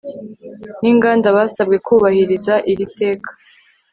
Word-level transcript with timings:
n 0.81 0.83
Inganda 0.91 1.27
basabwe 1.37 1.77
kubahiriza 1.85 2.53
iri 2.71 2.85
teka 2.99 3.29